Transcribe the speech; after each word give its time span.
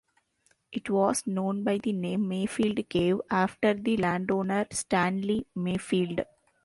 It 0.71 0.89
was 0.89 1.27
known 1.27 1.63
by 1.63 1.77
the 1.77 1.93
name 1.93 2.27
Mayfield 2.27 2.89
Cave, 2.89 3.21
after 3.29 3.75
the 3.75 3.97
landowner, 3.97 4.65
Stanley 4.71 5.45
Mayfield. 5.53 6.21